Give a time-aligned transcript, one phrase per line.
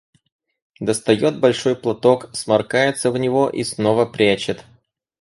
[0.79, 4.65] Достает большой платок, сморкается в него и снова прячет.